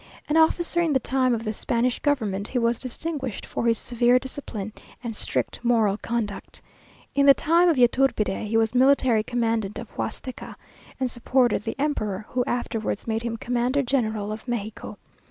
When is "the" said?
0.93-0.99, 1.43-1.53, 7.27-7.35, 11.65-11.75